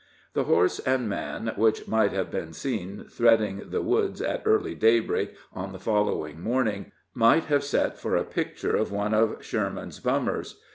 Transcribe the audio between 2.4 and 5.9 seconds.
seen threading the woods at early daybreak on the